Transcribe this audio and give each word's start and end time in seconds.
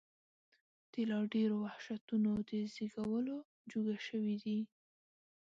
د 0.93 0.95
لا 1.09 1.19
ډېرو 1.33 1.55
وحشتونو 1.65 2.31
د 2.49 2.51
زېږولو 2.73 3.35
جوګه 3.71 3.95
شوي 4.07 4.35
دي. 4.43 4.59